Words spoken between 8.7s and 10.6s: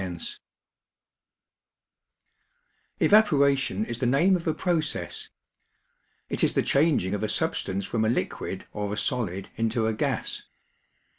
or a solid into a gas.